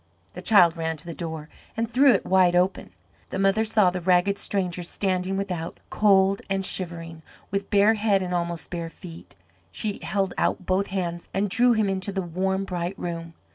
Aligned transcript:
The 0.33 0.41
child 0.41 0.77
ran 0.77 0.97
to 0.97 1.05
the 1.05 1.13
door 1.13 1.47
and 1.77 1.87
threw 1.87 2.11
it 2.11 2.25
wide 2.25 2.55
open. 2.55 2.89
The 3.29 3.37
mother 3.37 3.63
saw 3.63 3.91
the 3.91 4.01
ragged 4.01 4.39
stranger 4.39 4.81
standing 4.81 5.37
without, 5.37 5.79
cold 5.91 6.41
and 6.49 6.65
shivering, 6.65 7.21
with 7.51 7.69
bare 7.69 7.93
head 7.93 8.23
and 8.23 8.33
almost 8.33 8.71
bare 8.71 8.89
feet. 8.89 9.35
She 9.71 9.99
held 10.01 10.33
out 10.39 10.65
both 10.65 10.87
hands 10.87 11.27
and 11.35 11.51
drew 11.51 11.73
him 11.73 11.87
into 11.87 12.11
the 12.11 12.23
warm, 12.23 12.65
bright 12.65 12.97
room. 12.97 13.35